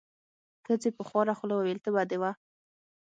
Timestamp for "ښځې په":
0.65-1.03